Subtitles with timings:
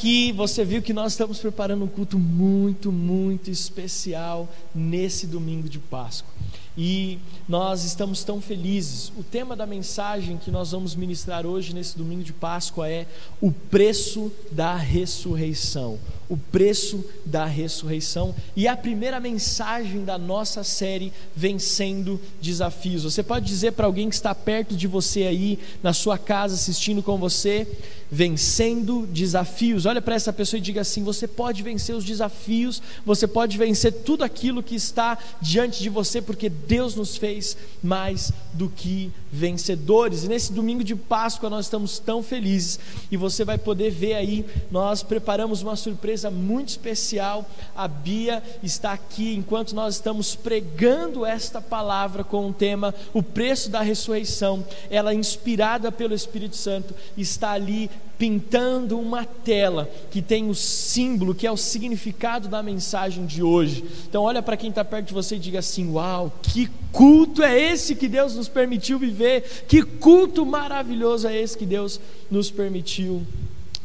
[0.00, 5.78] aqui, você viu que nós estamos preparando um culto muito, muito especial nesse domingo de
[5.78, 6.32] Páscoa.
[6.74, 9.12] E nós estamos tão felizes.
[9.14, 13.06] O tema da mensagem que nós vamos ministrar hoje, nesse domingo de Páscoa, é
[13.42, 15.98] o preço da ressurreição.
[16.30, 18.34] O preço da ressurreição.
[18.56, 23.02] E a primeira mensagem da nossa série Vencendo Desafios.
[23.02, 27.02] Você pode dizer para alguém que está perto de você aí, na sua casa, assistindo
[27.02, 27.66] com você,
[28.10, 29.86] vencendo desafios.
[29.86, 33.92] Olha para essa pessoa e diga assim: você pode vencer os desafios, você pode vencer
[33.92, 40.24] tudo aquilo que está diante de você, porque Deus nos fez mais do que vencedores.
[40.24, 42.78] E nesse domingo de Páscoa nós estamos tão felizes
[43.10, 47.48] e você vai poder ver aí, nós preparamos uma surpresa muito especial.
[47.74, 53.70] A Bia está aqui enquanto nós estamos pregando esta palavra com o tema O preço
[53.70, 54.64] da ressurreição.
[54.90, 61.46] Ela inspirada pelo Espírito Santo está ali pintando uma tela que tem o símbolo, que
[61.46, 63.82] é o significado da mensagem de hoje.
[64.06, 67.58] Então, olha para quem está perto de você e diga assim: Uau, que culto é
[67.58, 69.64] esse que Deus nos permitiu viver?
[69.66, 71.98] Que culto maravilhoso é esse que Deus
[72.30, 73.22] nos permitiu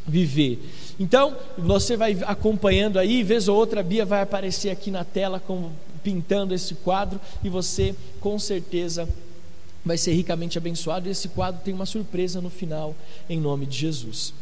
[0.06, 0.60] viver?
[1.00, 5.40] Então, você vai acompanhando aí, vez ou outra, a Bia vai aparecer aqui na tela
[5.40, 5.72] com,
[6.04, 9.25] pintando esse quadro e você com certeza vai
[9.98, 11.08] ser ricamente abençoado.
[11.08, 12.96] E esse quadro tem uma surpresa no final,
[13.30, 14.34] em nome de Jesus.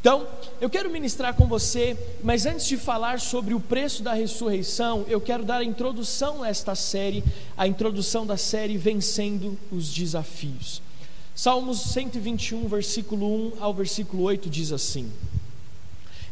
[0.00, 0.24] Então,
[0.60, 5.20] eu quero ministrar com você, mas antes de falar sobre o preço da ressurreição, eu
[5.20, 7.24] quero dar a introdução a esta série,
[7.56, 10.80] a introdução da série Vencendo os Desafios.
[11.34, 15.10] Salmos 121, versículo 1 ao versículo 8 diz assim: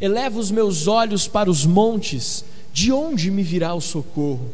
[0.00, 4.52] Eleva os meus olhos para os montes, de onde me virá o socorro?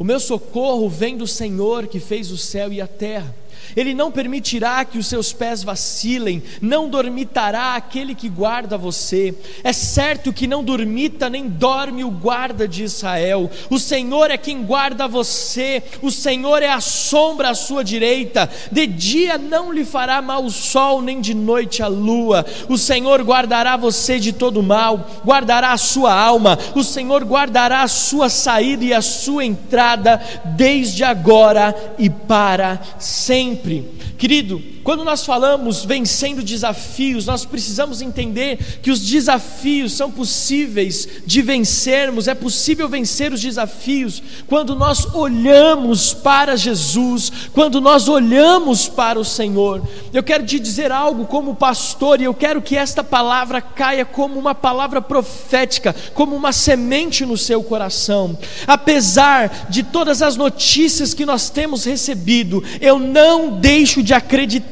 [0.00, 3.36] O meu socorro vem do Senhor que fez o céu e a terra.
[3.76, 9.34] Ele não permitirá que os seus pés vacilem, não dormitará aquele que guarda você.
[9.62, 13.50] É certo que não dormita nem dorme o guarda de Israel.
[13.68, 18.50] O Senhor é quem guarda você, o Senhor é a sombra à sua direita.
[18.70, 22.44] De dia não lhe fará mal o sol, nem de noite a lua.
[22.68, 26.58] O Senhor guardará você de todo mal, guardará a sua alma.
[26.74, 30.20] O Senhor guardará a sua saída e a sua entrada,
[30.56, 33.84] desde agora e para sempre sempre.
[34.18, 41.42] Querido, quando nós falamos vencendo desafios, nós precisamos entender que os desafios são possíveis de
[41.42, 49.20] vencermos, é possível vencer os desafios quando nós olhamos para Jesus, quando nós olhamos para
[49.20, 49.82] o Senhor.
[50.14, 54.38] Eu quero te dizer algo como pastor, e eu quero que esta palavra caia como
[54.38, 58.38] uma palavra profética, como uma semente no seu coração.
[58.66, 64.69] Apesar de todas as notícias que nós temos recebido, eu não deixo de acreditar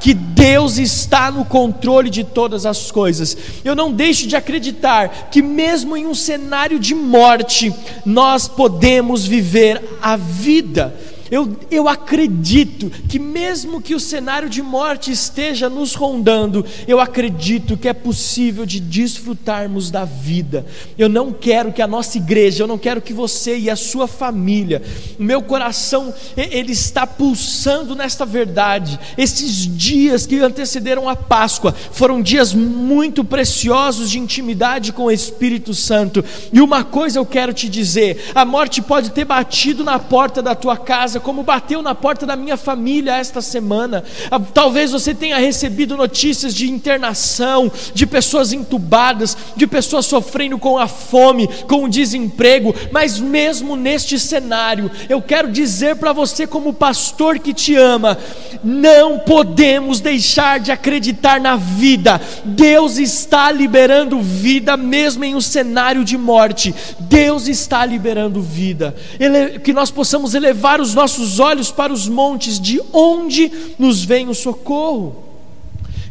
[0.00, 3.36] que Deus está no controle de todas as coisas.
[3.64, 7.72] Eu não deixo de acreditar que, mesmo em um cenário de morte,
[8.04, 10.94] nós podemos viver a vida
[11.30, 17.76] eu, eu acredito que, mesmo que o cenário de morte esteja nos rondando, eu acredito
[17.76, 20.66] que é possível de desfrutarmos da vida.
[20.96, 24.06] Eu não quero que a nossa igreja, eu não quero que você e a sua
[24.06, 24.82] família,
[25.18, 28.98] o meu coração, ele está pulsando nesta verdade.
[29.16, 35.74] Esses dias que antecederam a Páscoa foram dias muito preciosos de intimidade com o Espírito
[35.74, 36.24] Santo.
[36.52, 40.54] E uma coisa eu quero te dizer: a morte pode ter batido na porta da
[40.54, 44.04] tua casa casa, como bateu na porta da minha família esta semana.
[44.30, 50.78] Ah, talvez você tenha recebido notícias de internação, de pessoas entubadas, de pessoas sofrendo com
[50.78, 56.72] a fome, com o desemprego, mas mesmo neste cenário, eu quero dizer para você, como
[56.72, 58.16] pastor que te ama,
[58.62, 62.20] não podemos deixar de acreditar na vida.
[62.44, 66.74] Deus está liberando vida, mesmo em um cenário de morte.
[67.00, 68.94] Deus está liberando vida.
[69.18, 74.04] Ele, que nós possamos elevar os nossos nossos olhos para os montes, de onde nos
[74.04, 75.24] vem o socorro?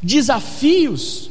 [0.02, 1.30] Desafios,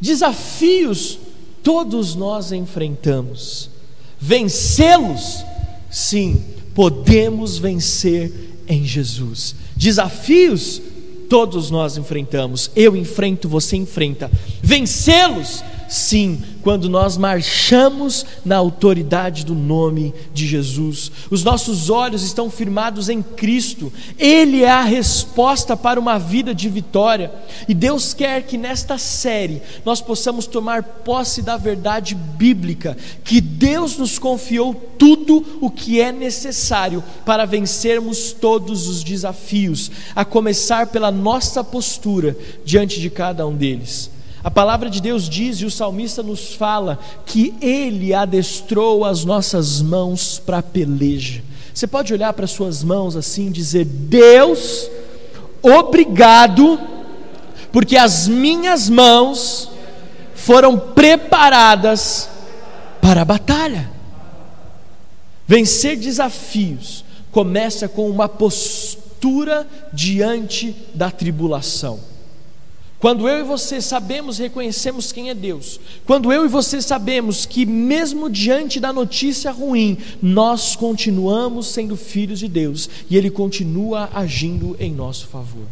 [0.00, 1.18] desafios,
[1.62, 3.70] todos nós enfrentamos.
[4.18, 5.44] Vencê-los,
[5.90, 6.44] sim,
[6.74, 8.32] podemos vencer
[8.68, 9.54] em Jesus.
[9.74, 10.82] Desafios,
[11.28, 12.70] todos nós enfrentamos.
[12.76, 14.30] Eu enfrento, você enfrenta.
[14.62, 21.10] Vencê-los, sim, quando nós marchamos na autoridade do nome de Jesus.
[21.28, 26.68] Os nossos olhos estão firmados em Cristo, Ele é a resposta para uma vida de
[26.68, 27.32] vitória.
[27.68, 33.96] E Deus quer que nesta série nós possamos tomar posse da verdade bíblica, que Deus
[33.96, 41.10] nos confiou tudo o que é necessário para vencermos todos os desafios, a começar pela
[41.10, 44.19] nossa postura diante de cada um deles.
[44.42, 49.82] A palavra de Deus diz e o salmista nos fala que ele adestrou as nossas
[49.82, 51.42] mãos para peleja.
[51.74, 54.90] Você pode olhar para suas mãos assim e dizer: Deus,
[55.62, 56.80] obrigado,
[57.70, 59.70] porque as minhas mãos
[60.34, 62.28] foram preparadas
[63.00, 63.90] para a batalha.
[65.46, 72.09] Vencer desafios começa com uma postura diante da tribulação.
[73.00, 77.46] Quando eu e você sabemos e reconhecemos quem é Deus, quando eu e você sabemos
[77.46, 84.10] que, mesmo diante da notícia ruim, nós continuamos sendo filhos de Deus e Ele continua
[84.12, 85.64] agindo em nosso favor.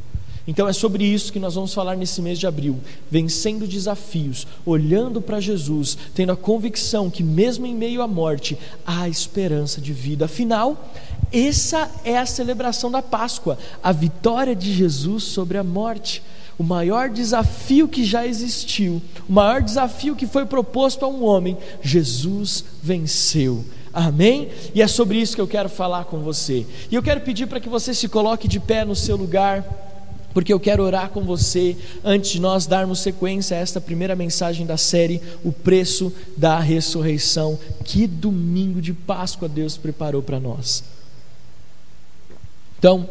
[0.47, 2.79] Então é sobre isso que nós vamos falar nesse mês de abril,
[3.11, 9.07] vencendo desafios, olhando para Jesus, tendo a convicção que, mesmo em meio à morte, há
[9.07, 10.25] esperança de vida.
[10.25, 10.91] Afinal,
[11.31, 16.23] essa é a celebração da Páscoa, a vitória de Jesus sobre a morte
[16.59, 21.57] o maior desafio que já existiu, o maior desafio que foi proposto a um homem,
[21.81, 23.65] Jesus venceu.
[23.93, 24.49] Amém?
[24.75, 26.67] E é sobre isso que eu quero falar com você.
[26.91, 29.65] E eu quero pedir para que você se coloque de pé no seu lugar,
[30.35, 34.67] porque eu quero orar com você antes de nós darmos sequência a esta primeira mensagem
[34.67, 37.59] da série O Preço da Ressurreição.
[37.85, 40.85] Que domingo de Páscoa Deus preparou para nós.
[42.79, 43.09] Então,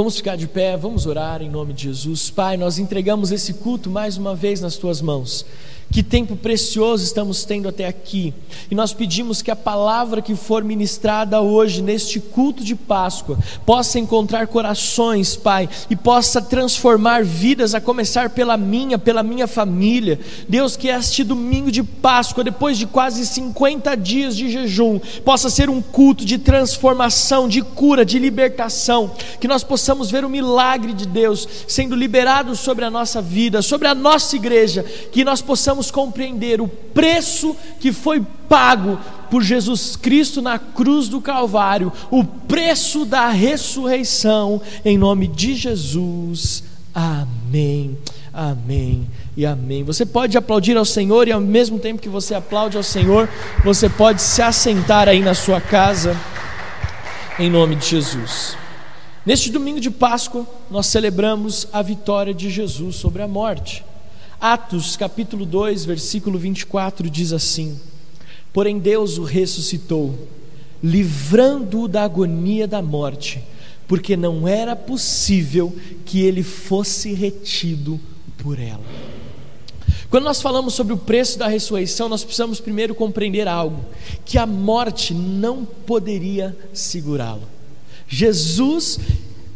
[0.00, 2.30] Vamos ficar de pé, vamos orar em nome de Jesus.
[2.30, 5.44] Pai, nós entregamos esse culto mais uma vez nas tuas mãos.
[5.92, 8.32] Que tempo precioso estamos tendo até aqui.
[8.70, 13.98] E nós pedimos que a palavra que for ministrada hoje, neste culto de Páscoa, possa
[13.98, 20.20] encontrar corações, Pai, e possa transformar vidas, a começar pela minha, pela minha família.
[20.48, 25.68] Deus, que este domingo de Páscoa, depois de quase 50 dias de jejum, possa ser
[25.68, 29.10] um culto de transformação, de cura, de libertação.
[29.40, 33.88] Que nós possamos ver o milagre de Deus sendo liberado sobre a nossa vida, sobre
[33.88, 34.84] a nossa igreja.
[35.10, 38.98] Que nós possamos compreender o preço que foi pago
[39.30, 46.64] por Jesus Cristo na cruz do Calvário, o preço da ressurreição, em nome de Jesus.
[46.92, 47.96] Amém.
[48.32, 49.84] Amém e amém.
[49.84, 53.28] Você pode aplaudir ao Senhor e ao mesmo tempo que você aplaude ao Senhor,
[53.64, 56.16] você pode se assentar aí na sua casa,
[57.38, 58.56] em nome de Jesus.
[59.24, 63.84] Neste domingo de Páscoa, nós celebramos a vitória de Jesus sobre a morte.
[64.40, 67.78] Atos capítulo 2, versículo 24 diz assim:
[68.54, 70.28] Porém Deus o ressuscitou,
[70.82, 73.44] livrando-o da agonia da morte,
[73.86, 75.76] porque não era possível
[76.06, 78.00] que ele fosse retido
[78.38, 78.80] por ela.
[80.08, 83.84] Quando nós falamos sobre o preço da ressurreição, nós precisamos primeiro compreender algo:
[84.24, 87.46] que a morte não poderia segurá-lo.
[88.08, 88.98] Jesus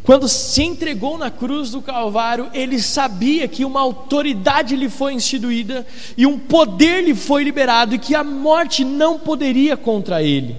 [0.05, 5.87] quando se entregou na cruz do Calvário, ele sabia que uma autoridade lhe foi instituída
[6.15, 10.57] e um poder lhe foi liberado e que a morte não poderia contra ele.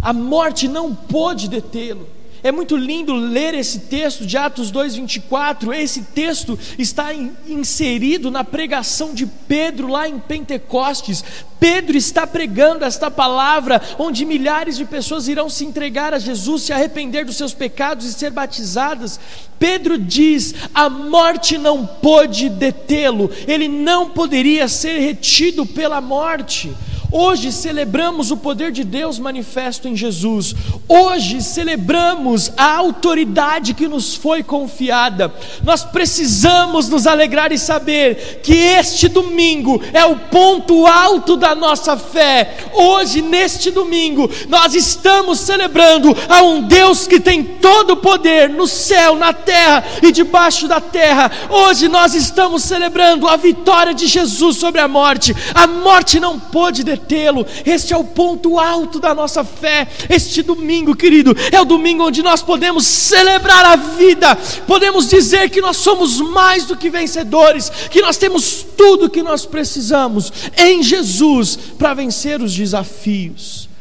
[0.00, 2.08] A morte não pôde detê-lo.
[2.44, 5.72] É muito lindo ler esse texto de Atos 2:24.
[5.72, 7.08] Esse texto está
[7.48, 11.24] inserido na pregação de Pedro lá em Pentecostes.
[11.58, 16.72] Pedro está pregando esta palavra onde milhares de pessoas irão se entregar a Jesus, se
[16.74, 19.18] arrepender dos seus pecados e ser batizadas.
[19.58, 26.70] Pedro diz: a morte não pôde detê-lo, ele não poderia ser retido pela morte.
[27.16, 30.52] Hoje celebramos o poder de Deus manifesto em Jesus.
[30.88, 35.32] Hoje celebramos a autoridade que nos foi confiada.
[35.62, 41.96] Nós precisamos nos alegrar e saber que este domingo é o ponto alto da nossa
[41.96, 42.52] fé.
[42.72, 48.66] Hoje, neste domingo, nós estamos celebrando a um Deus que tem todo o poder no
[48.66, 51.30] céu, na terra e debaixo da terra.
[51.48, 55.32] Hoje nós estamos celebrando a vitória de Jesus sobre a morte.
[55.54, 57.46] A morte não pôde deter detê-lo.
[57.64, 59.86] Este é o ponto alto da nossa fé.
[60.08, 65.60] Este domingo, querido, é o domingo onde nós podemos celebrar a vida, podemos dizer que
[65.60, 71.56] nós somos mais do que vencedores, que nós temos tudo que nós precisamos em Jesus
[71.78, 73.73] para vencer os desafios.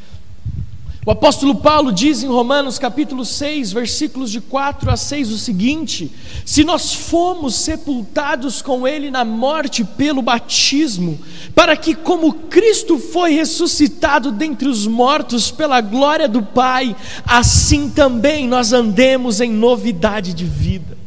[1.05, 6.09] O apóstolo Paulo diz em Romanos capítulo 6, versículos de 4 a 6 o seguinte:
[6.45, 11.19] Se nós fomos sepultados com ele na morte pelo batismo,
[11.53, 16.95] para que como Cristo foi ressuscitado dentre os mortos pela glória do Pai,
[17.25, 21.02] assim também nós andemos em novidade de vida.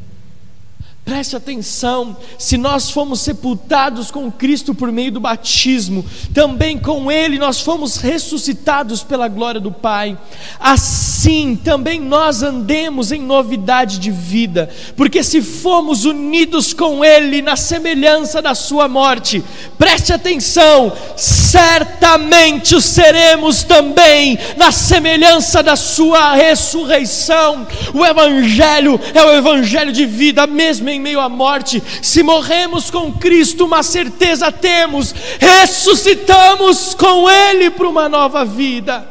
[1.06, 7.38] Preste atenção, se nós fomos sepultados com Cristo por meio do batismo, também com Ele
[7.38, 10.18] nós fomos ressuscitados pela glória do Pai.
[10.58, 17.54] Assim também nós andemos em novidade de vida, porque se fomos unidos com Ele na
[17.54, 19.44] semelhança da Sua morte,
[19.78, 27.64] preste atenção, certamente o seremos também na semelhança da Sua ressurreição.
[27.94, 32.90] O Evangelho é o Evangelho de vida, mesmo em em meio à morte, se morremos
[32.90, 39.06] com Cristo, uma certeza temos, ressuscitamos com Ele para uma nova vida.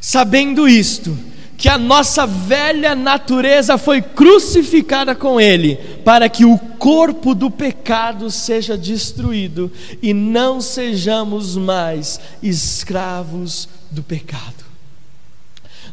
[0.00, 1.16] Sabendo isto,
[1.56, 8.30] que a nossa velha natureza foi crucificada com Ele, para que o corpo do pecado
[8.30, 9.72] seja destruído
[10.02, 14.64] e não sejamos mais escravos do pecado.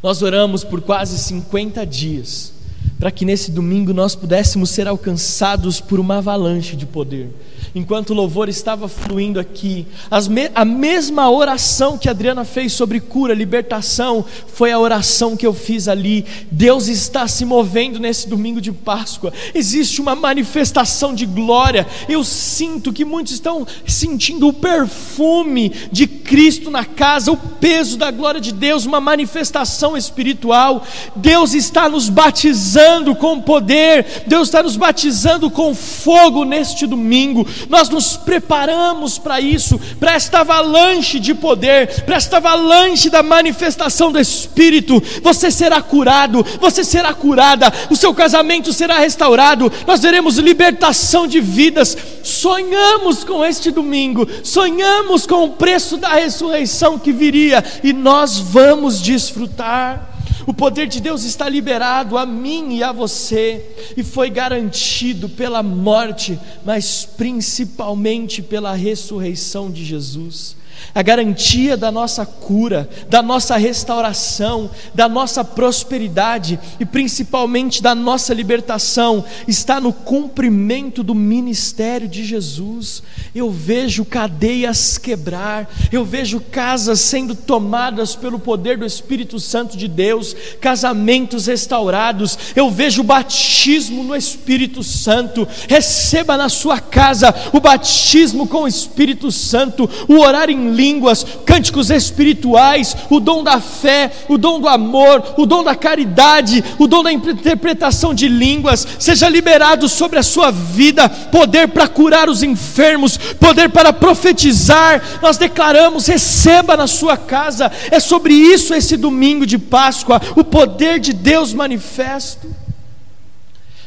[0.03, 2.51] Nós oramos por quase 50 dias
[2.99, 7.29] para que nesse domingo nós pudéssemos ser alcançados por uma avalanche de poder
[7.73, 9.85] enquanto o louvor estava fluindo aqui,
[10.29, 15.45] me, a mesma oração que a Adriana fez sobre cura, libertação, foi a oração que
[15.45, 16.25] eu fiz ali.
[16.51, 21.87] Deus está se movendo nesse domingo de Páscoa, existe uma manifestação de glória.
[22.09, 28.11] Eu sinto que muitos estão sentindo o perfume de Cristo na casa, o peso da
[28.11, 30.83] glória de Deus, uma manifestação espiritual.
[31.15, 37.89] Deus está nos batizando com poder, Deus está nos batizando com fogo neste domingo nós
[37.89, 44.19] nos preparamos para isso, para esta avalanche de poder, para esta avalanche da manifestação do
[44.19, 45.01] Espírito.
[45.21, 51.39] Você será curado, você será curada, o seu casamento será restaurado, nós veremos libertação de
[51.39, 51.97] vidas.
[52.23, 59.01] Sonhamos com este domingo, sonhamos com o preço da ressurreição que viria e nós vamos
[59.01, 60.10] desfrutar.
[60.45, 63.63] O poder de Deus está liberado a mim e a você,
[63.95, 70.60] e foi garantido pela morte, mas principalmente pela ressurreição de Jesus
[70.93, 78.33] a garantia da nossa cura, da nossa restauração, da nossa prosperidade e principalmente da nossa
[78.33, 83.03] libertação está no cumprimento do ministério de Jesus.
[83.33, 89.87] Eu vejo cadeias quebrar, eu vejo casas sendo tomadas pelo poder do Espírito Santo de
[89.87, 95.47] Deus, casamentos restaurados, eu vejo batismo no Espírito Santo.
[95.67, 101.89] Receba na sua casa o batismo com o Espírito Santo, o orar em línguas, cânticos
[101.89, 107.03] espirituais, o dom da fé, o dom do amor, o dom da caridade, o dom
[107.03, 113.17] da interpretação de línguas, seja liberado sobre a sua vida, poder para curar os enfermos,
[113.17, 115.19] poder para profetizar.
[115.21, 117.71] Nós declaramos: receba na sua casa.
[117.89, 122.47] É sobre isso esse domingo de Páscoa, o poder de Deus manifesto.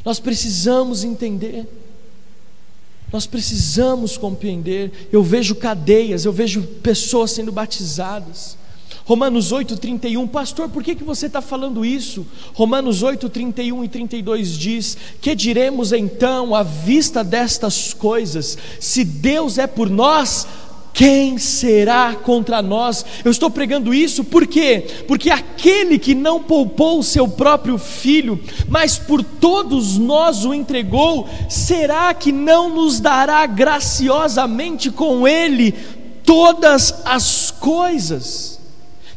[0.05, 1.67] Nós precisamos entender.
[3.15, 5.09] Nós precisamos compreender.
[5.13, 8.57] Eu vejo cadeias, eu vejo pessoas sendo batizadas.
[9.05, 12.27] Romanos 8, 31, pastor, por que, que você está falando isso?
[12.55, 18.59] Romanos 8, 31 e 32 diz: Que diremos então à vista destas coisas?
[18.81, 20.49] Se Deus é por nós,
[20.95, 23.05] quem será contra nós?
[23.25, 24.87] Eu estou pregando isso por quê?
[25.09, 31.29] Porque aquele que não poupou o seu próprio filho, mas por todos nós o entregou,
[31.51, 35.73] será que não nos dará graciosamente com ele
[36.25, 38.61] todas as coisas?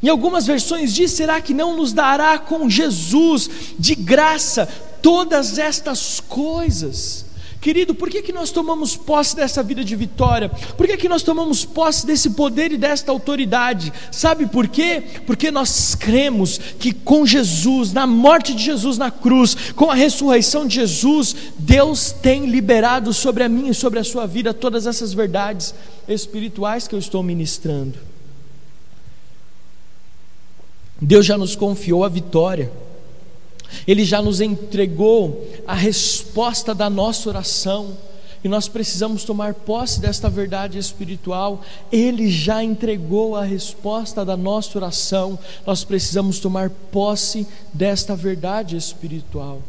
[0.02, 4.68] Em algumas versões diz: será que não nos dará com Jesus de graça
[5.00, 7.27] todas estas coisas?
[7.68, 10.48] Querido, por que, que nós tomamos posse dessa vida de vitória?
[10.48, 13.92] Por que, que nós tomamos posse desse poder e desta autoridade?
[14.10, 15.04] Sabe por quê?
[15.26, 20.66] Porque nós cremos que com Jesus, na morte de Jesus na cruz, com a ressurreição
[20.66, 25.12] de Jesus, Deus tem liberado sobre a minha e sobre a sua vida todas essas
[25.12, 25.76] verdades
[26.08, 28.00] espirituais que eu estou ministrando.
[31.02, 32.72] Deus já nos confiou a vitória.
[33.88, 37.98] Ele já nos entregou a resposta da nossa oração,
[38.44, 41.62] e nós precisamos tomar posse desta verdade espiritual.
[41.92, 49.62] Ele já entregou a resposta da nossa oração, nós precisamos tomar posse desta verdade espiritual.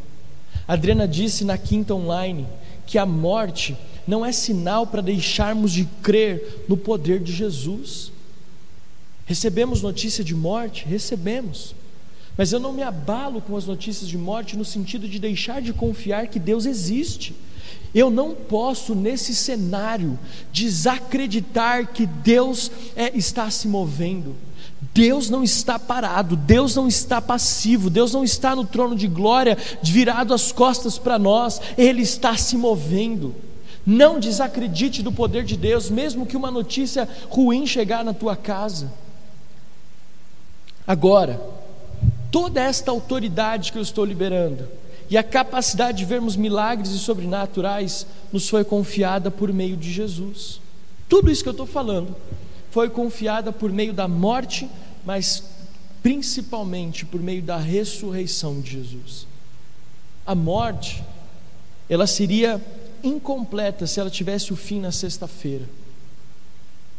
[0.67, 2.47] Adriana disse na quinta online
[2.85, 3.75] que a morte
[4.07, 8.11] não é sinal para deixarmos de crer no poder de Jesus.
[9.25, 10.85] Recebemos notícia de morte?
[10.85, 11.75] Recebemos.
[12.39, 15.73] Mas eu não me abalo com as notícias de morte no sentido de deixar de
[15.73, 17.35] confiar que Deus existe.
[17.93, 20.17] Eu não posso, nesse cenário,
[20.49, 24.37] desacreditar que Deus é, está se movendo.
[24.93, 29.57] Deus não está parado, Deus não está passivo, Deus não está no trono de glória
[29.83, 33.35] virado as costas para nós, Ele está se movendo.
[33.85, 38.93] Não desacredite do poder de Deus, mesmo que uma notícia ruim chegar na tua casa.
[40.87, 41.58] Agora,
[42.31, 44.67] toda esta autoridade que eu estou liberando
[45.09, 50.61] e a capacidade de vermos milagres e sobrenaturais nos foi confiada por meio de Jesus.
[51.07, 52.15] Tudo isso que eu estou falando
[52.69, 54.69] foi confiada por meio da morte,
[55.03, 55.43] mas
[56.03, 59.27] principalmente por meio da ressurreição de Jesus.
[60.25, 61.03] A morte,
[61.89, 62.61] ela seria
[63.03, 65.65] incompleta se ela tivesse o fim na sexta-feira.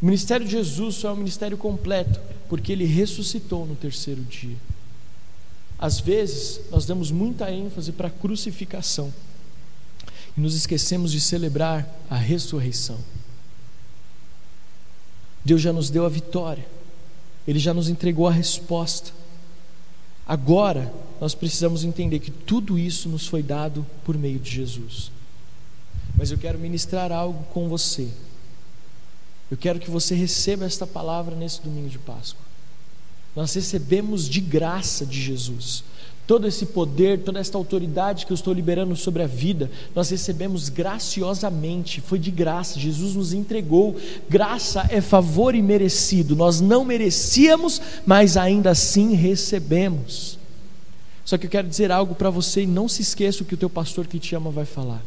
[0.03, 4.57] O ministério de Jesus só é um ministério completo porque ele ressuscitou no terceiro dia.
[5.81, 9.11] Às vezes, nós damos muita ênfase para a crucificação
[10.37, 12.99] e nos esquecemos de celebrar a ressurreição.
[15.43, 16.67] Deus já nos deu a vitória,
[17.49, 19.11] Ele já nos entregou a resposta.
[20.27, 25.11] Agora, nós precisamos entender que tudo isso nos foi dado por meio de Jesus.
[26.15, 28.11] Mas eu quero ministrar algo com você.
[29.51, 32.50] Eu quero que você receba esta palavra nesse domingo de Páscoa.
[33.35, 35.85] Nós recebemos de graça de Jesus
[36.31, 40.69] todo esse poder, toda esta autoridade que eu estou liberando sobre a vida, nós recebemos
[40.69, 43.97] graciosamente, foi de graça, Jesus nos entregou.
[44.29, 50.39] Graça é favor imerecido, nós não merecíamos, mas ainda assim recebemos.
[51.25, 53.59] Só que eu quero dizer algo para você e não se esqueça o que o
[53.59, 55.03] teu pastor que te ama vai falar.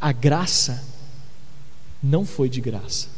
[0.00, 0.80] A graça
[2.00, 3.08] não foi de graça.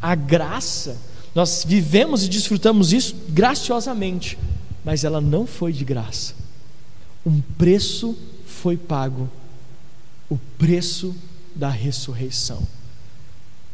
[0.00, 0.96] A graça,
[1.34, 4.38] nós vivemos e desfrutamos isso graciosamente,
[4.84, 6.34] mas ela não foi de graça.
[7.24, 9.28] Um preço foi pago
[10.28, 11.14] o preço
[11.54, 12.62] da ressurreição.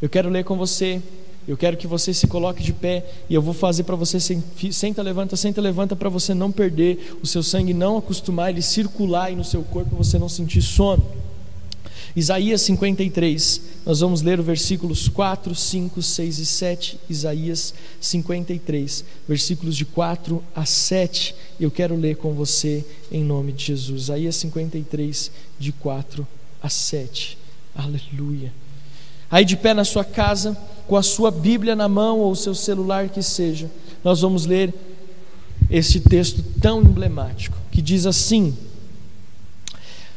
[0.01, 1.03] Eu quero ler com você,
[1.47, 5.03] eu quero que você se coloque de pé e eu vou fazer para você senta,
[5.03, 9.37] levanta, senta, levanta para você não perder o seu sangue, não acostumar ele circular aí
[9.37, 11.07] no seu corpo, você não sentir sono.
[12.17, 16.99] Isaías 53, nós vamos ler os versículos 4, 5, 6 e 7.
[17.11, 21.35] Isaías 53, versículos de 4 a 7.
[21.61, 22.83] Eu quero ler com você
[23.13, 24.05] em nome de Jesus.
[24.05, 26.27] Isaías 53, de 4
[26.63, 27.37] a 7.
[27.75, 28.51] Aleluia.
[29.31, 30.57] Aí de pé na sua casa,
[30.87, 33.71] com a sua Bíblia na mão ou o seu celular que seja,
[34.03, 34.73] nós vamos ler
[35.69, 38.57] este texto tão emblemático que diz assim: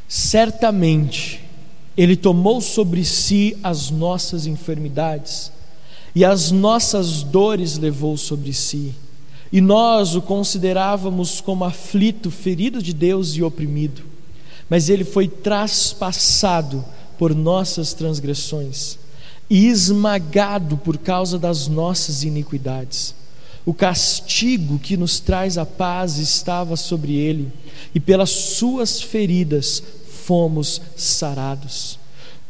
[0.07, 1.48] Certamente
[2.01, 5.51] ele tomou sobre si as nossas enfermidades
[6.15, 8.95] e as nossas dores levou sobre si.
[9.51, 14.01] E nós o considerávamos como aflito, ferido de Deus e oprimido.
[14.69, 16.85] Mas ele foi traspassado
[17.17, 18.97] por nossas transgressões
[19.49, 23.13] e esmagado por causa das nossas iniquidades.
[23.65, 27.51] O castigo que nos traz a paz estava sobre ele,
[27.93, 29.83] e pelas suas feridas
[30.29, 31.97] fomos sarados.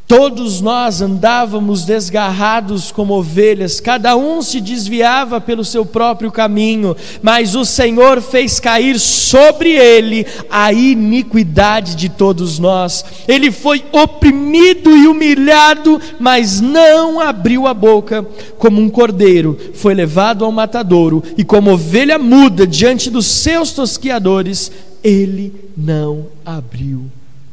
[0.05, 7.55] Todos nós andávamos desgarrados como ovelhas, cada um se desviava pelo seu próprio caminho, mas
[7.55, 13.05] o Senhor fez cair sobre ele a iniquidade de todos nós.
[13.25, 20.43] Ele foi oprimido e humilhado, mas não abriu a boca, como um cordeiro foi levado
[20.43, 24.69] ao matadouro, e como ovelha muda diante dos seus tosquiadores,
[25.01, 27.09] ele não abriu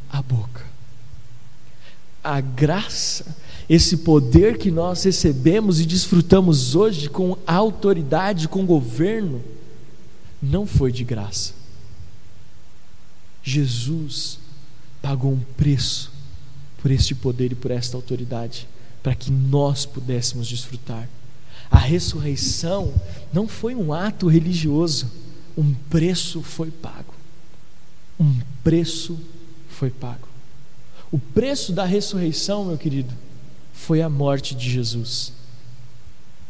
[0.09, 0.65] a boca.
[2.23, 3.35] A graça,
[3.69, 9.43] esse poder que nós recebemos e desfrutamos hoje com autoridade, com governo,
[10.41, 11.53] não foi de graça.
[13.43, 14.39] Jesus
[15.01, 16.11] pagou um preço
[16.81, 18.67] por este poder e por esta autoridade,
[19.01, 21.07] para que nós pudéssemos desfrutar.
[21.69, 22.93] A ressurreição
[23.31, 25.09] não foi um ato religioso,
[25.57, 27.13] um preço foi pago.
[28.19, 29.19] Um preço
[29.77, 30.27] foi pago.
[31.11, 33.13] O preço da ressurreição, meu querido,
[33.71, 35.31] foi a morte de Jesus.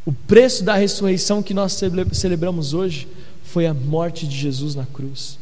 [0.05, 1.77] O preço da ressurreição que nós
[2.13, 3.05] celebramos hoje
[3.43, 5.37] foi a morte de Jesus na cruz.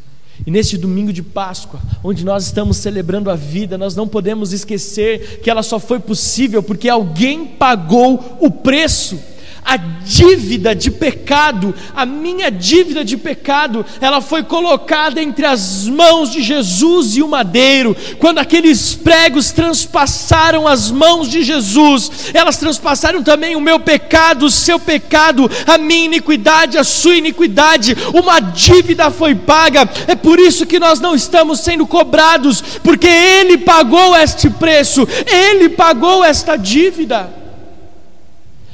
[0.45, 5.39] E neste domingo de Páscoa, onde nós estamos celebrando a vida, nós não podemos esquecer
[5.41, 9.19] que ela só foi possível porque alguém pagou o preço
[9.65, 16.31] a dívida de pecado, a minha dívida de pecado, ela foi colocada entre as mãos
[16.31, 17.97] de Jesus e o madeiro.
[18.19, 24.51] Quando aqueles pregos transpassaram as mãos de Jesus, elas transpassaram também o meu pecado, o
[24.51, 27.97] seu pecado, a minha iniquidade, a sua iniquidade.
[28.13, 29.89] Uma dívida foi paga.
[30.07, 35.69] É por isso que nós não estamos sendo cobrados, porque ele pagou este preço, ele
[35.69, 37.44] pagou esta dívida.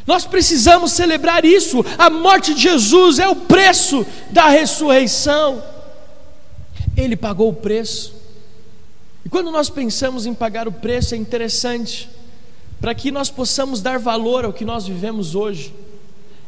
[0.06, 1.84] Nós precisamos celebrar isso.
[1.98, 5.64] A morte de Jesus é o preço da ressurreição.
[6.98, 8.14] Ele pagou o preço.
[9.26, 12.10] E quando nós pensamos em pagar o preço, é interessante,
[12.80, 15.74] para que nós possamos dar valor ao que nós vivemos hoje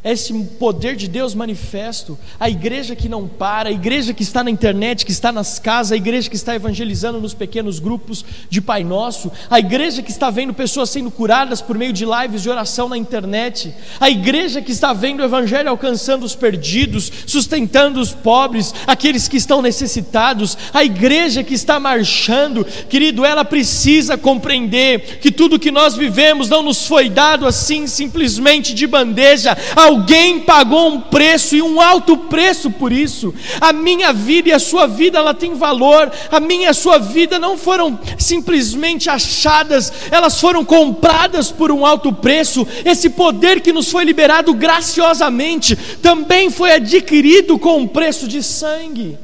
[0.04, 4.52] esse poder de Deus manifesto, a igreja que não para, a igreja que está na
[4.52, 8.84] internet, que está nas casas, a igreja que está evangelizando nos pequenos grupos de Pai
[8.84, 12.89] Nosso, a igreja que está vendo pessoas sendo curadas por meio de lives de oração
[12.89, 18.74] na internet, a igreja que está vendo o evangelho alcançando os perdidos, sustentando os pobres,
[18.86, 25.60] aqueles que estão necessitados, a igreja que está marchando, querido, ela precisa compreender que tudo
[25.60, 29.58] que nós vivemos não nos foi dado assim simplesmente de bandeja,
[29.94, 33.32] Alguém pagou um preço e um alto preço por isso.
[33.62, 36.12] A minha vida e a sua vida ela tem valor.
[36.32, 41.86] A minha e a sua vida não foram simplesmente achadas, elas foram compradas por um
[41.86, 42.66] alto preço.
[42.84, 49.16] Esse poder que nos foi liberado graciosamente também foi adquirido com um preço de sangue.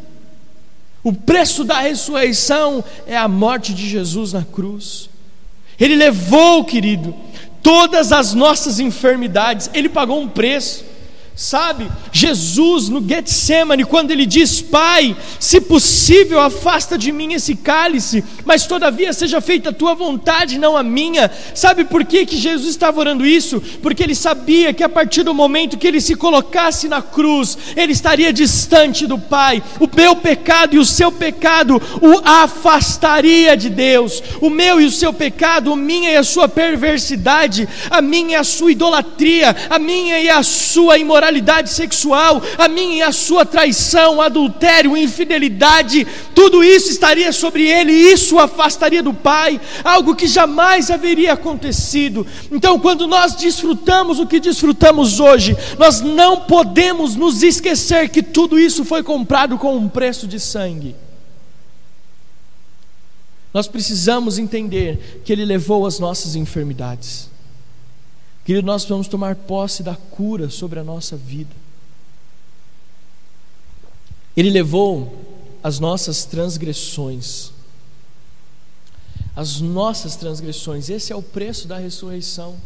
[1.03, 5.09] O preço da ressurreição é a morte de Jesus na cruz.
[5.79, 7.15] Ele levou, querido,
[7.61, 10.88] todas as nossas enfermidades, Ele pagou um preço.
[11.39, 18.21] Sabe, Jesus no Getsemane, quando ele diz: Pai, se possível, afasta de mim esse cálice,
[18.43, 21.31] mas todavia seja feita a tua vontade, não a minha.
[21.55, 23.63] Sabe por que, que Jesus estava orando isso?
[23.81, 27.93] Porque ele sabia que a partir do momento que ele se colocasse na cruz, ele
[27.93, 29.63] estaria distante do Pai.
[29.79, 34.21] O meu pecado e o seu pecado o afastaria de Deus.
[34.41, 38.35] O meu e o seu pecado, a minha e a sua perversidade, a minha e
[38.35, 43.11] a sua idolatria, a minha e a sua imoralidade imoralidade sexual, a minha e a
[43.11, 49.61] sua traição, adultério, infidelidade, tudo isso estaria sobre ele, e isso o afastaria do Pai,
[49.83, 52.25] algo que jamais haveria acontecido.
[52.51, 58.59] Então, quando nós desfrutamos o que desfrutamos hoje, nós não podemos nos esquecer que tudo
[58.59, 60.95] isso foi comprado com um preço de sangue.
[63.53, 67.29] Nós precisamos entender que Ele levou as nossas enfermidades.
[68.49, 71.55] Querido, nós vamos tomar posse da cura sobre a nossa vida.
[74.35, 75.23] Ele levou
[75.61, 77.51] as nossas transgressões.
[79.35, 82.57] As nossas transgressões, esse é o preço da ressurreição.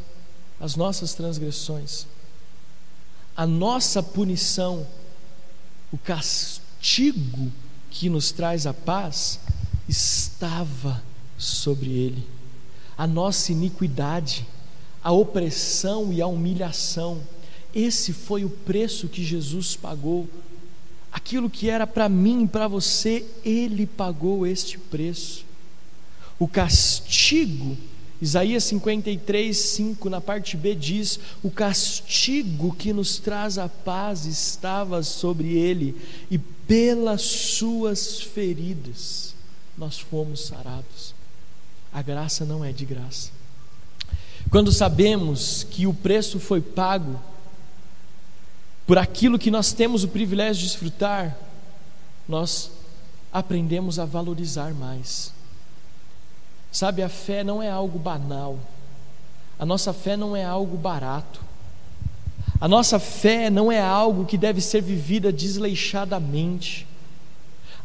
[0.58, 2.08] As nossas transgressões.
[3.36, 4.88] A nossa punição,
[5.92, 7.52] o castigo
[7.92, 9.38] que nos traz a paz,
[9.90, 11.04] estava
[11.38, 12.26] sobre ele.
[12.98, 14.48] A nossa iniquidade,
[15.04, 17.22] a opressão e a humilhação.
[17.76, 20.28] Esse foi o preço que Jesus pagou.
[21.12, 25.46] Aquilo que era para mim e para você, Ele pagou este preço.
[26.40, 27.78] O castigo,
[28.22, 35.04] Isaías 53, 5, na parte B diz: O castigo que nos traz a paz estava
[35.04, 35.96] sobre Ele,
[36.32, 39.36] e pelas Suas feridas
[39.78, 41.14] nós fomos sarados.
[41.92, 43.43] A graça não é de graça.
[44.54, 47.20] Quando sabemos que o preço foi pago
[48.86, 51.36] por aquilo que nós temos o privilégio de desfrutar,
[52.30, 52.70] nós
[53.34, 55.34] aprendemos a valorizar mais.
[56.72, 58.60] Sabe, a fé não é algo banal,
[59.58, 61.42] a nossa fé não é algo barato,
[62.62, 66.86] a nossa fé não é algo que deve ser vivida desleixadamente.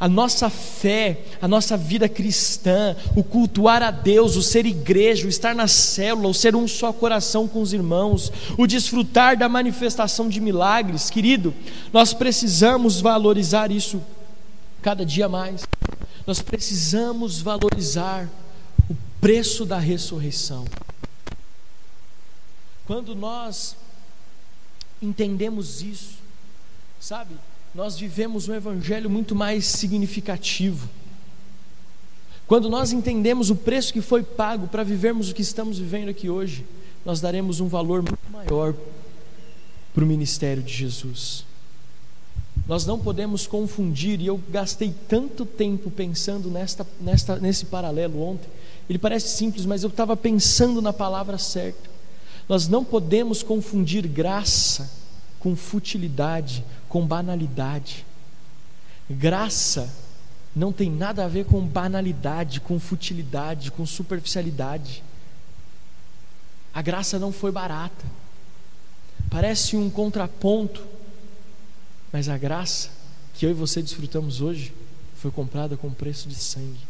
[0.00, 5.28] A nossa fé, a nossa vida cristã, o cultuar a Deus, o ser igreja, o
[5.28, 10.28] estar na célula, o ser um só coração com os irmãos, o desfrutar da manifestação
[10.28, 11.52] de milagres, querido,
[11.92, 14.00] nós precisamos valorizar isso
[14.82, 15.62] cada dia mais.
[16.26, 18.28] Nós precisamos valorizar
[18.88, 20.64] o preço da ressurreição.
[22.86, 23.76] Quando nós
[25.02, 26.18] entendemos isso,
[27.00, 27.34] sabe?
[27.78, 30.88] Nós vivemos um evangelho muito mais significativo.
[32.44, 36.28] Quando nós entendemos o preço que foi pago para vivermos o que estamos vivendo aqui
[36.28, 36.66] hoje,
[37.04, 38.74] nós daremos um valor muito maior
[39.94, 41.44] para o ministério de Jesus.
[42.66, 48.50] Nós não podemos confundir, e eu gastei tanto tempo pensando nesta, nesta, nesse paralelo ontem.
[48.90, 51.88] Ele parece simples, mas eu estava pensando na palavra certa.
[52.48, 54.90] Nós não podemos confundir graça
[55.38, 58.04] com futilidade, com banalidade.
[59.08, 59.92] Graça
[60.54, 65.02] não tem nada a ver com banalidade, com futilidade, com superficialidade.
[66.74, 68.04] A graça não foi barata.
[69.30, 70.84] Parece um contraponto,
[72.12, 72.90] mas a graça
[73.34, 74.72] que eu e você desfrutamos hoje
[75.16, 76.80] foi comprada com preço de sangue.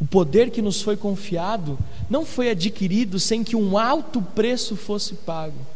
[0.00, 5.14] O poder que nos foi confiado não foi adquirido sem que um alto preço fosse
[5.14, 5.66] pago.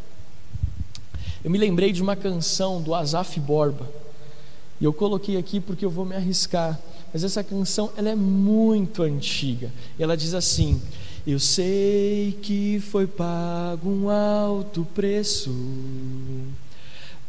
[1.45, 3.89] Eu me lembrei de uma canção do Azaf Borba.
[4.81, 6.79] E eu coloquei aqui porque eu vou me arriscar.
[7.13, 9.73] Mas essa canção ela é muito antiga.
[9.99, 10.81] Ela diz assim:
[11.27, 15.51] Eu sei que foi pago um alto preço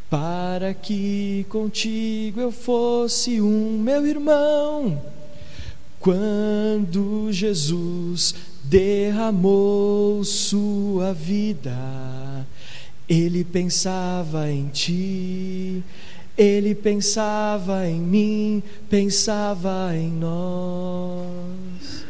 [0.08, 5.02] para que contigo eu fosse um meu irmão.
[5.98, 11.74] Quando Jesus derramou sua vida,
[13.08, 15.82] ele pensava em ti,
[16.36, 22.04] ele pensava em mim, pensava em nós.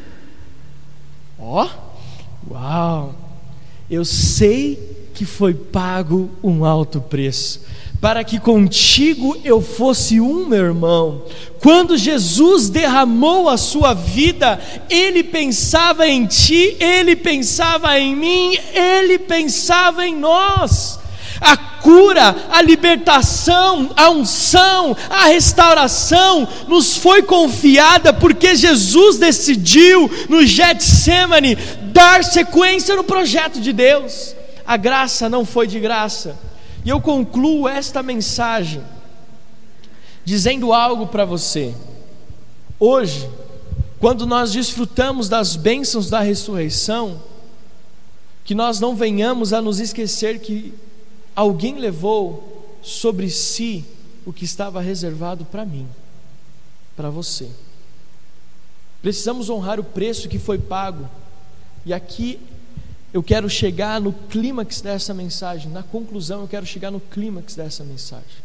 [1.39, 3.15] Ó, oh, uau!
[3.91, 4.77] Eu sei
[5.13, 7.61] que foi pago um alto preço
[8.01, 11.23] para que contigo eu fosse um, meu irmão.
[11.61, 19.19] Quando Jesus derramou a sua vida, ele pensava em ti, ele pensava em mim, ele
[19.19, 20.99] pensava em nós.
[21.41, 30.45] A cura, a libertação, a unção, a restauração nos foi confiada porque Jesus decidiu no
[30.45, 34.35] Getsemane dar sequência no projeto de Deus.
[34.67, 36.37] A graça não foi de graça
[36.85, 38.83] e eu concluo esta mensagem
[40.25, 41.75] dizendo algo para você.
[42.79, 43.29] Hoje,
[43.99, 47.23] quando nós desfrutamos das bênçãos da ressurreição,
[48.45, 50.75] que nós não venhamos a nos esquecer que
[51.35, 53.85] alguém levou sobre si
[54.27, 55.89] o que estava reservado para mim,
[56.95, 57.49] para você.
[59.01, 61.09] Precisamos honrar o preço que foi pago,
[61.87, 62.39] e aqui
[63.15, 67.85] eu quero chegar no clímax dessa mensagem, na conclusão, eu quero chegar no clímax dessa
[67.85, 68.43] mensagem.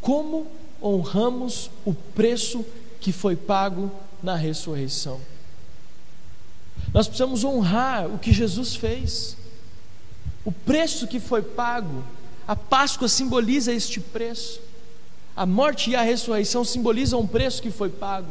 [0.00, 0.50] Como
[0.82, 2.64] honramos o preço
[3.02, 5.20] que foi pago na ressurreição?
[6.94, 9.36] Nós precisamos honrar o que Jesus fez,
[10.42, 12.02] o preço que foi pago.
[12.48, 14.62] A Páscoa simboliza este preço,
[15.36, 18.30] a morte e a ressurreição simbolizam um preço que foi pago.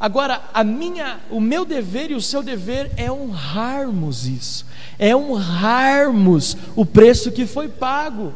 [0.00, 4.64] Agora, a minha, o meu dever e o seu dever é honrarmos isso,
[4.96, 8.32] é honrarmos o preço que foi pago.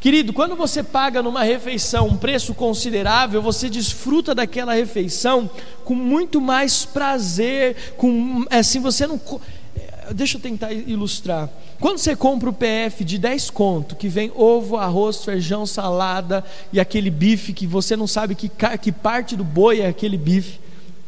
[0.00, 5.48] Querido, quando você paga numa refeição um preço considerável, você desfruta daquela refeição
[5.84, 9.20] com muito mais prazer, com assim você não
[9.76, 11.48] eh, Deixa eu tentar ilustrar.
[11.78, 16.80] Quando você compra o PF de 10 conto, que vem ovo, arroz, feijão, salada e
[16.80, 20.61] aquele bife que você não sabe que, que parte do boi é aquele bife,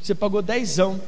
[0.04, 1.00] você pagou dezão.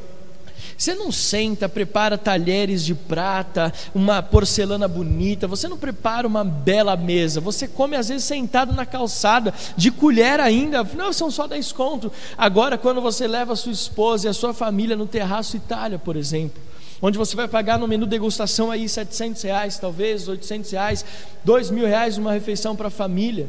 [0.76, 6.96] Você não senta, prepara talheres de prata, uma porcelana bonita, você não prepara uma bela
[6.96, 11.72] mesa, você come às vezes sentado na calçada, de colher ainda, não, são só 10
[11.72, 12.11] conto.
[12.38, 16.16] Agora, quando você leva a sua esposa e a sua família no terraço Itália, por
[16.16, 16.62] exemplo,
[17.00, 21.04] onde você vai pagar no menu degustação aí 700 reais, talvez 800 reais,
[21.44, 23.46] 2 mil reais uma refeição para a família,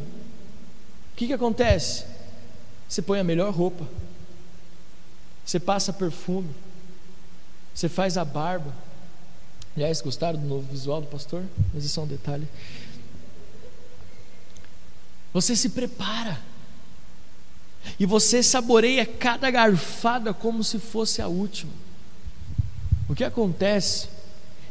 [1.14, 2.04] o que, que acontece?
[2.88, 3.86] Você põe a melhor roupa,
[5.48, 6.50] você passa perfume,
[7.74, 8.74] você faz a barba.
[9.78, 11.42] Aliás, gostaram do novo visual do pastor?
[11.74, 12.46] Mas isso é um detalhe.
[15.32, 16.38] Você se prepara.
[17.98, 21.72] E você saboreia cada garfada como se fosse a última.
[23.08, 24.10] O que acontece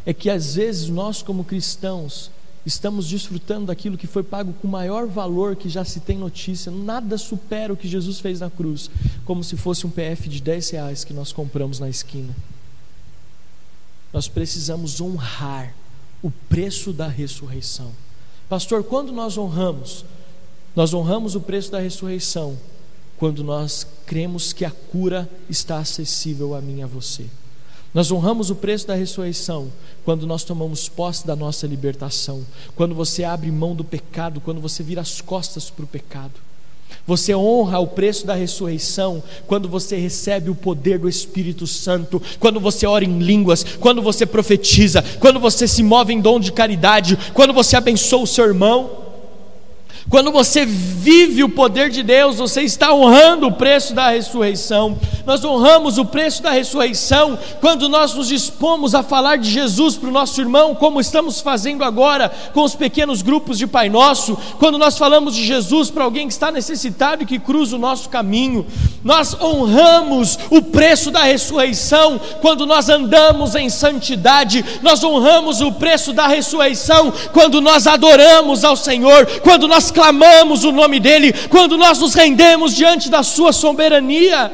[0.04, 2.30] é que às vezes nós, como cristãos,
[2.66, 6.72] estamos desfrutando daquilo que foi pago com maior valor que já se tem notícia.
[6.72, 8.90] Nada supera o que Jesus fez na cruz,
[9.24, 12.35] como se fosse um PF de 10 reais que nós compramos na esquina.
[14.12, 15.74] Nós precisamos honrar
[16.20, 17.92] o preço da ressurreição.
[18.48, 20.05] Pastor, quando nós honramos?
[20.74, 22.59] Nós honramos o preço da ressurreição
[23.16, 27.26] quando nós cremos que a cura está acessível a mim e a você.
[27.96, 29.72] Nós honramos o preço da ressurreição
[30.04, 34.82] quando nós tomamos posse da nossa libertação, quando você abre mão do pecado, quando você
[34.82, 36.35] vira as costas para o pecado.
[37.06, 42.61] Você honra o preço da ressurreição quando você recebe o poder do Espírito Santo, quando
[42.61, 47.16] você ora em línguas, quando você profetiza, quando você se move em dom de caridade,
[47.32, 49.05] quando você abençoa o seu irmão.
[50.08, 54.96] Quando você vive o poder de Deus, você está honrando o preço da ressurreição.
[55.26, 60.08] Nós honramos o preço da ressurreição quando nós nos dispomos a falar de Jesus para
[60.08, 64.78] o nosso irmão, como estamos fazendo agora com os pequenos grupos de Pai Nosso, quando
[64.78, 68.64] nós falamos de Jesus para alguém que está necessitado e que cruza o nosso caminho.
[69.02, 76.12] Nós honramos o preço da ressurreição quando nós andamos em santidade, nós honramos o preço
[76.12, 81.98] da ressurreição quando nós adoramos ao Senhor, quando nós clamamos o nome dEle, quando nós
[81.98, 84.52] nos rendemos diante da Sua soberania,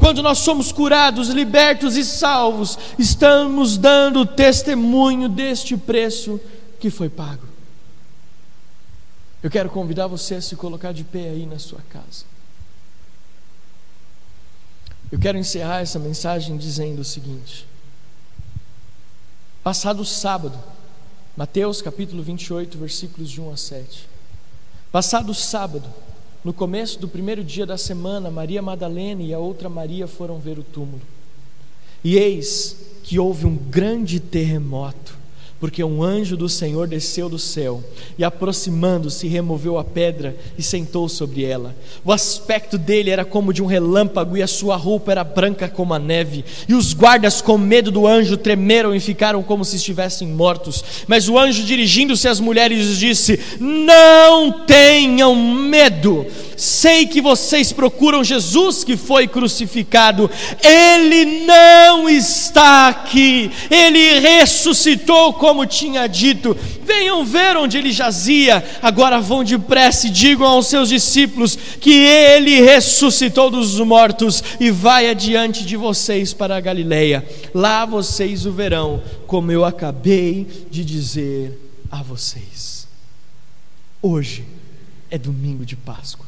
[0.00, 6.40] quando nós somos curados, libertos e salvos, estamos dando testemunho deste preço
[6.80, 7.46] que foi pago.
[9.40, 12.24] Eu quero convidar você a se colocar de pé aí na sua casa.
[15.12, 17.64] Eu quero encerrar essa mensagem dizendo o seguinte:
[19.62, 20.58] Passado sábado,
[21.36, 24.17] Mateus capítulo 28, versículos de 1 a 7.
[24.90, 25.84] Passado sábado,
[26.42, 30.58] no começo do primeiro dia da semana, Maria Madalena e a outra Maria foram ver
[30.58, 31.02] o túmulo.
[32.02, 35.17] E eis que houve um grande terremoto
[35.60, 37.82] porque um anjo do Senhor desceu do céu
[38.16, 41.74] e, aproximando-se, removeu a pedra e sentou sobre ela.
[42.04, 45.92] O aspecto dele era como de um relâmpago e a sua roupa era branca como
[45.94, 46.44] a neve.
[46.68, 50.84] E os guardas, com medo do anjo, tremeram e ficaram como se estivessem mortos.
[51.08, 56.24] Mas o anjo, dirigindo-se às mulheres, disse: Não tenham medo.
[56.56, 60.28] Sei que vocês procuram Jesus que foi crucificado.
[60.60, 63.48] Ele não está aqui.
[63.70, 68.62] Ele ressuscitou como tinha dito: venham ver onde ele jazia.
[68.82, 75.08] Agora vão depressa e digam aos seus discípulos que ele ressuscitou dos mortos e vai
[75.08, 77.26] adiante de vocês para a Galileia.
[77.54, 81.58] Lá vocês o verão, como eu acabei de dizer
[81.90, 82.86] a vocês.
[84.02, 84.44] Hoje
[85.10, 86.26] é domingo de Páscoa.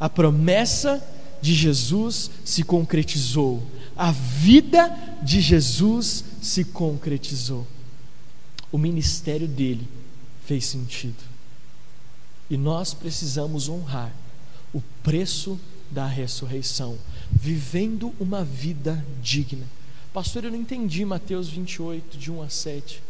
[0.00, 1.02] A promessa
[1.40, 3.62] de Jesus se concretizou.
[3.96, 7.66] A vida de Jesus se concretizou
[8.70, 9.86] o ministério dele
[10.44, 11.22] fez sentido.
[12.48, 14.12] E nós precisamos honrar
[14.72, 15.58] o preço
[15.90, 16.98] da ressurreição,
[17.30, 19.66] vivendo uma vida digna.
[20.12, 23.02] Pastor, eu não entendi Mateus 28, de 1 a 7.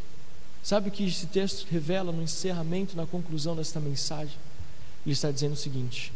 [0.62, 4.34] Sabe o que esse texto revela no encerramento, na conclusão desta mensagem?
[5.04, 6.12] Ele está dizendo o seguinte: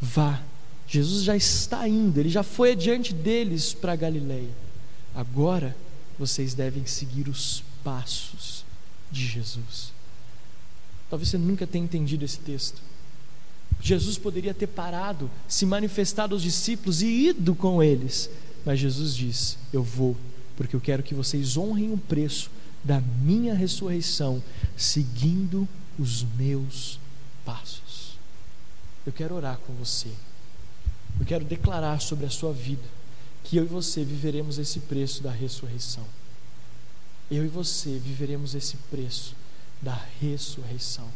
[0.00, 0.42] vá,
[0.86, 4.50] Jesus já está indo, ele já foi adiante deles para Galileia.
[5.14, 5.76] Agora
[6.18, 8.64] vocês devem seguir os passos
[9.10, 9.92] de Jesus.
[11.10, 12.80] Talvez você nunca tenha entendido esse texto.
[13.80, 18.28] Jesus poderia ter parado, se manifestado aos discípulos e ido com eles,
[18.64, 20.16] mas Jesus diz: Eu vou,
[20.56, 22.50] porque eu quero que vocês honrem o preço
[22.82, 24.42] da minha ressurreição,
[24.76, 26.98] seguindo os meus
[27.44, 28.18] passos.
[29.06, 30.08] Eu quero orar com você.
[31.18, 32.84] Eu quero declarar sobre a sua vida
[33.44, 36.04] que eu e você viveremos esse preço da ressurreição
[37.30, 39.34] eu e você viveremos esse preço
[39.82, 41.06] da ressurreição.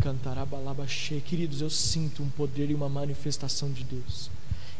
[0.00, 1.20] Cantará balabaxê.
[1.20, 4.30] Queridos, eu sinto um poder e uma manifestação de Deus.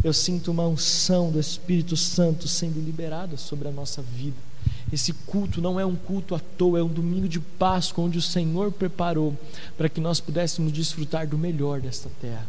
[0.02, 4.36] Eu sinto uma unção do Espírito Santo sendo liberada sobre a nossa vida.
[4.90, 8.22] Esse culto não é um culto à toa, é um domingo de Páscoa onde o
[8.22, 9.36] Senhor preparou
[9.76, 12.48] para que nós pudéssemos desfrutar do melhor desta terra.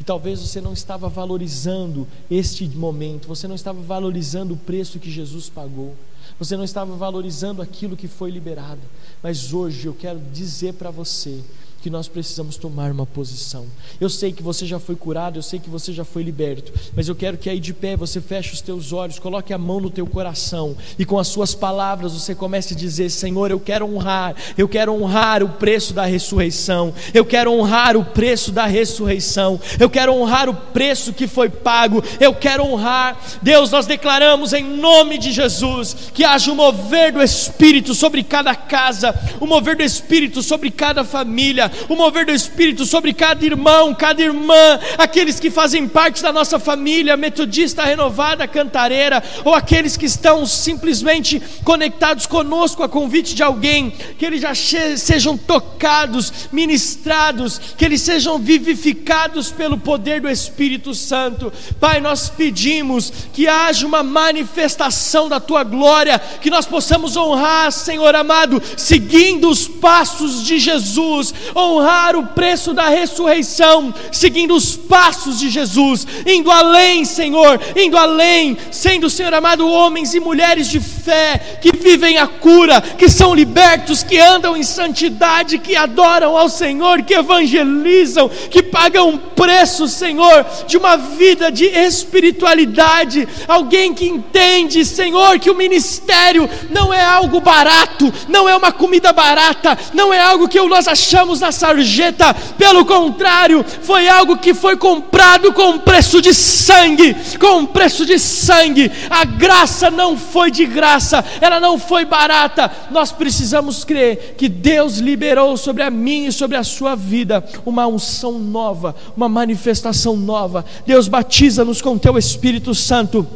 [0.00, 5.10] E talvez você não estava valorizando este momento, você não estava valorizando o preço que
[5.10, 5.94] Jesus pagou
[6.38, 8.82] você não estava valorizando aquilo que foi liberado.
[9.22, 11.42] Mas hoje eu quero dizer para você
[11.86, 13.64] que nós precisamos tomar uma posição.
[14.00, 17.06] Eu sei que você já foi curado, eu sei que você já foi liberto, mas
[17.06, 19.88] eu quero que aí de pé você feche os teus olhos, coloque a mão no
[19.88, 24.34] teu coração e com as suas palavras você comece a dizer: Senhor, eu quero honrar,
[24.58, 29.88] eu quero honrar o preço da ressurreição, eu quero honrar o preço da ressurreição, eu
[29.88, 33.16] quero honrar o preço que foi pago, eu quero honrar.
[33.40, 38.56] Deus, nós declaramos em nome de Jesus que haja um mover do Espírito sobre cada
[38.56, 43.94] casa, um mover do Espírito sobre cada família, o mover do Espírito sobre cada irmão,
[43.94, 50.06] cada irmã, aqueles que fazem parte da nossa família, metodista renovada, cantareira, ou aqueles que
[50.06, 57.84] estão simplesmente conectados conosco a convite de alguém, que eles já sejam tocados, ministrados, que
[57.84, 61.52] eles sejam vivificados pelo poder do Espírito Santo.
[61.80, 68.14] Pai, nós pedimos que haja uma manifestação da tua glória, que nós possamos honrar, Senhor
[68.14, 71.34] amado, seguindo os passos de Jesus,
[71.66, 78.56] honrar o preço da ressurreição, seguindo os passos de Jesus, indo além, Senhor, indo além,
[78.70, 84.02] sendo, Senhor amado, homens e mulheres de fé, que vivem a cura, que são libertos,
[84.02, 90.44] que andam em santidade, que adoram ao Senhor, que evangelizam, que pagam um preço, Senhor,
[90.66, 97.40] de uma vida de espiritualidade, alguém que entende, Senhor, que o ministério não é algo
[97.40, 102.84] barato, não é uma comida barata, não é algo que nós achamos na sarjeta, pelo
[102.84, 108.90] contrário, foi algo que foi comprado com preço de sangue, com preço de sangue.
[109.10, 112.70] A graça não foi de graça, ela não foi barata.
[112.90, 117.86] Nós precisamos crer que Deus liberou sobre a minha e sobre a sua vida uma
[117.86, 120.64] unção nova, uma manifestação nova.
[120.86, 123.26] Deus batiza-nos com teu Espírito Santo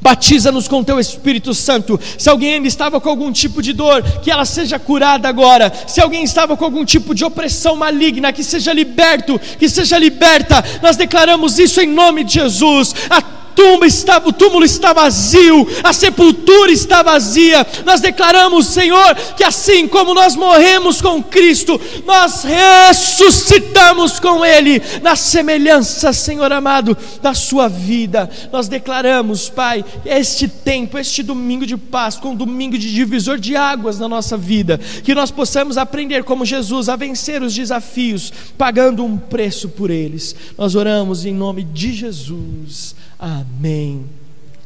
[0.00, 1.98] Batiza-nos com teu Espírito Santo.
[2.16, 5.72] Se alguém ainda estava com algum tipo de dor, que ela seja curada agora.
[5.86, 10.64] Se alguém estava com algum tipo de opressão maligna, que seja liberto, que seja liberta.
[10.82, 12.94] Nós declaramos isso em nome de Jesus.
[13.08, 17.66] A tumba está, o túmulo está vazio, a sepultura está vazia.
[17.84, 25.16] Nós declaramos, Senhor, que assim como nós morremos com Cristo, nós ressuscitamos com Ele, na
[25.16, 28.30] semelhança, Senhor amado, da Sua vida.
[28.52, 33.98] Nós declaramos, Pai, este tempo, este domingo de Páscoa, um domingo de divisor de águas
[33.98, 39.18] na nossa vida, que nós possamos aprender como Jesus a vencer os desafios, pagando um
[39.18, 40.36] preço por eles.
[40.56, 42.94] Nós oramos em nome de Jesus.
[43.18, 44.06] Amém.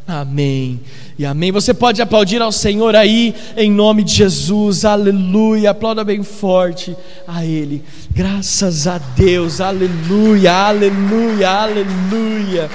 [0.06, 0.80] Amém.
[1.18, 1.52] E amém.
[1.52, 5.70] Você pode aplaudir ao Senhor aí, em nome de Jesus, aleluia.
[5.70, 6.96] Aplauda bem forte
[7.26, 12.70] a Ele, graças a Deus, aleluia, aleluia, aleluia,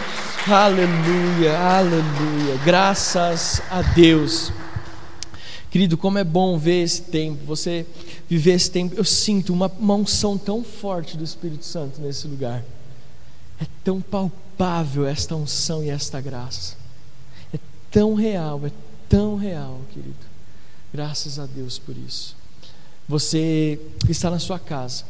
[0.47, 4.51] aleluia, aleluia, graças a Deus.
[5.69, 7.85] Querido, como é bom ver esse tempo, você
[8.27, 8.95] viver esse tempo.
[8.97, 12.63] Eu sinto uma, uma unção tão forte do Espírito Santo nesse lugar,
[13.61, 16.75] é tão palpável palpável esta unção e esta graça.
[17.53, 17.59] É
[17.91, 18.71] tão real, é
[19.07, 20.15] tão real, querido.
[20.91, 22.35] Graças a Deus por isso.
[23.07, 23.79] Você
[24.09, 25.05] está na sua casa,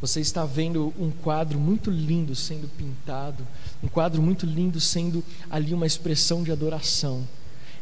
[0.00, 3.46] você está vendo um quadro muito lindo sendo pintado,
[3.82, 7.26] um quadro muito lindo sendo ali uma expressão de adoração.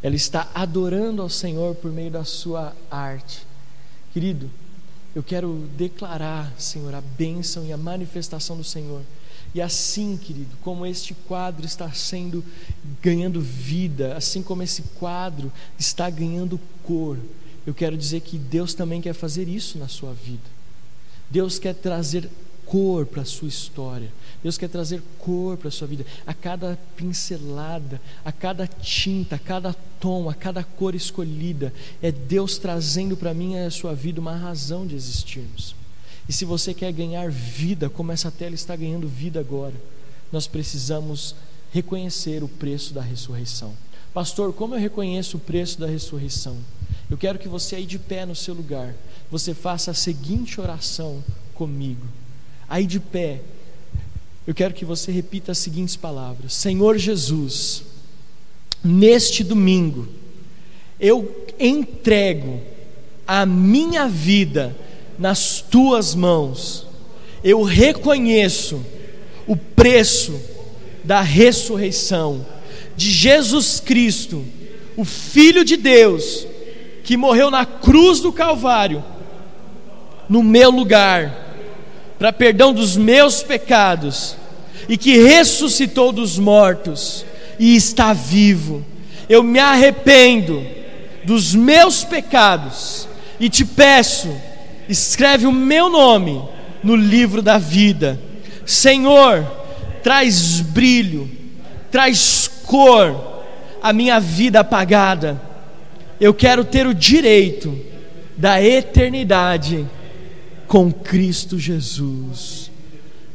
[0.02, 3.46] Ela está adorando ao Senhor por meio da sua arte.
[4.12, 4.50] Querido,
[5.14, 9.02] eu quero declarar, Senhor, a bênção e a manifestação do Senhor
[9.55, 12.44] e assim, querido, como este quadro está sendo
[13.03, 17.18] ganhando vida, assim como esse quadro está ganhando cor,
[17.66, 20.59] eu quero dizer que Deus também quer fazer isso na sua vida.
[21.30, 22.28] Deus quer trazer
[22.64, 24.12] cor para a sua história.
[24.42, 26.05] Deus quer trazer cor para a sua vida.
[26.26, 32.59] A cada pincelada, a cada tinta, a cada tom, a cada cor escolhida, é Deus
[32.59, 35.77] trazendo para mim e a sua vida uma razão de existirmos.
[36.28, 39.74] E se você quer ganhar vida, como essa tela está ganhando vida agora,
[40.30, 41.34] nós precisamos
[41.72, 43.74] reconhecer o preço da ressurreição.
[44.12, 46.56] Pastor, como eu reconheço o preço da ressurreição?
[47.10, 48.94] Eu quero que você aí de pé no seu lugar,
[49.30, 51.24] você faça a seguinte oração
[51.54, 52.06] comigo.
[52.68, 53.40] Aí de pé,
[54.46, 57.82] eu quero que você repita as seguintes palavras: Senhor Jesus,
[58.84, 60.08] neste domingo,
[61.00, 62.60] eu entrego
[63.26, 64.76] a minha vida
[65.18, 66.86] nas tuas mãos.
[67.42, 68.84] Eu reconheço
[69.46, 70.38] o preço
[71.02, 72.46] da ressurreição
[72.96, 74.44] de Jesus Cristo,
[74.96, 76.46] o Filho de Deus,
[77.04, 79.02] que morreu na cruz do Calvário,
[80.28, 81.46] no meu lugar,
[82.18, 84.36] para perdão dos meus pecados,
[84.88, 87.24] e que ressuscitou dos mortos
[87.58, 88.84] e está vivo.
[89.28, 90.64] Eu me arrependo
[91.24, 93.08] dos meus pecados
[93.38, 94.28] e te peço
[94.89, 96.43] escreve o meu nome
[96.82, 98.20] no livro da vida.
[98.64, 99.45] Senhor,
[100.03, 101.30] traz brilho,
[101.91, 103.45] traz cor
[103.82, 105.41] à minha vida apagada.
[106.20, 107.78] Eu quero ter o direito
[108.36, 109.86] da eternidade
[110.66, 112.70] com Cristo Jesus.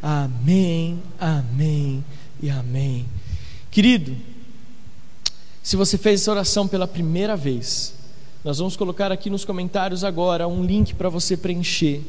[0.02, 2.04] Amém, amém
[2.42, 3.06] e amém.
[3.72, 4.16] Querido,
[5.64, 7.94] se você fez essa oração pela primeira vez,
[8.44, 12.02] nós vamos colocar aqui nos comentários agora um link para você preencher.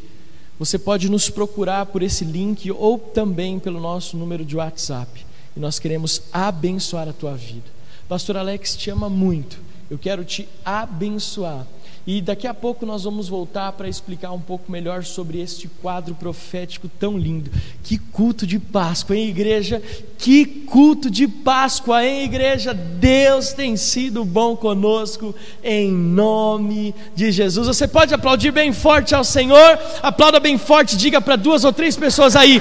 [0.59, 5.25] Você pode nos procurar por esse link ou também pelo nosso número de WhatsApp.
[5.57, 7.67] E nós queremos abençoar a tua vida.
[8.09, 9.59] Pastor Alex te ama muito.
[9.89, 11.67] Eu quero te abençoar.
[12.07, 16.15] E daqui a pouco nós vamos voltar para explicar um pouco melhor sobre este quadro
[16.15, 17.51] profético tão lindo.
[17.83, 19.83] Que culto de Páscoa, hein, igreja?
[20.19, 22.75] Que culto de Páscoa, hein, igreja?
[22.75, 27.67] Deus tem sido bom conosco, em nome de Jesus.
[27.67, 31.97] Você pode aplaudir bem forte ao Senhor, aplauda bem forte, diga para duas ou três
[31.97, 32.61] pessoas aí: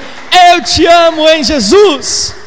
[0.51, 2.42] Eu te amo em Jesus.